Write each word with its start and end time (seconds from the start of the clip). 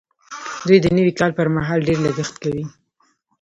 دوی 0.67 0.79
د 0.81 0.87
نوي 0.97 1.13
کال 1.19 1.31
پر 1.37 1.47
مهال 1.55 1.79
ډېر 1.87 1.97
لګښت 2.05 2.35
کوي. 2.43 2.63